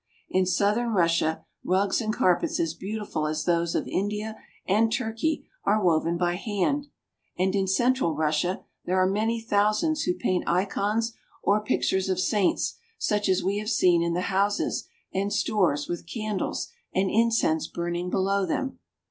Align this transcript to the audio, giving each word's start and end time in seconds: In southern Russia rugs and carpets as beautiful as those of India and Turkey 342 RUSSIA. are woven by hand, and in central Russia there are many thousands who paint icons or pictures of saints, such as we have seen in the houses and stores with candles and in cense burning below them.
In 0.31 0.47
southern 0.47 0.93
Russia 0.93 1.45
rugs 1.63 2.01
and 2.01 2.11
carpets 2.11 2.59
as 2.59 2.73
beautiful 2.73 3.27
as 3.27 3.45
those 3.45 3.75
of 3.75 3.87
India 3.87 4.35
and 4.67 4.91
Turkey 4.91 5.45
342 5.65 5.65
RUSSIA. 5.67 5.75
are 5.75 5.83
woven 5.85 6.17
by 6.17 6.33
hand, 6.37 6.87
and 7.37 7.53
in 7.55 7.67
central 7.67 8.15
Russia 8.15 8.63
there 8.83 8.97
are 8.97 9.05
many 9.05 9.39
thousands 9.39 10.01
who 10.01 10.15
paint 10.15 10.43
icons 10.47 11.13
or 11.43 11.63
pictures 11.63 12.09
of 12.09 12.19
saints, 12.19 12.79
such 12.97 13.29
as 13.29 13.43
we 13.43 13.59
have 13.59 13.69
seen 13.69 14.01
in 14.01 14.15
the 14.15 14.21
houses 14.21 14.87
and 15.13 15.31
stores 15.31 15.87
with 15.87 16.09
candles 16.11 16.69
and 16.91 17.11
in 17.11 17.29
cense 17.29 17.67
burning 17.67 18.09
below 18.09 18.43
them. 18.43 18.79